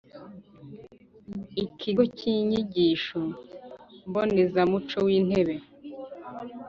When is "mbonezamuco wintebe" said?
4.09-5.55